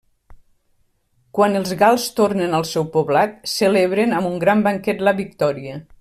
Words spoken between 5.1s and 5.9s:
victòria.